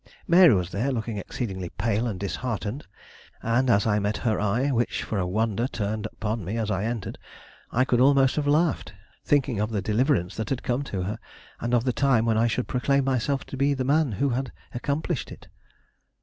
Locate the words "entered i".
6.85-7.85